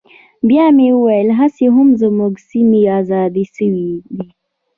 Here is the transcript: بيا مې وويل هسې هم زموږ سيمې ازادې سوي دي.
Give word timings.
بيا 0.49 0.65
مې 0.77 0.87
وويل 0.95 1.29
هسې 1.39 1.65
هم 1.75 1.87
زموږ 2.01 2.33
سيمې 2.49 2.81
ازادې 2.99 3.45
سوي 3.55 3.85
دي. 4.15 4.27